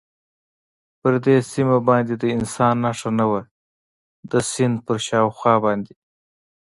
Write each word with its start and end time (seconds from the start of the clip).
پر 0.99 1.13
دې 1.25 1.37
سیمه 1.51 1.77
باندې 1.87 2.13
د 2.17 2.23
انسان 2.35 2.75
نښه 2.83 3.09
نه 3.19 3.25
وه، 3.29 3.41
د 4.31 4.33
سیند 4.51 4.77
پر 4.85 4.97
شاوخوا 5.07 5.55
باندې. 5.65 5.93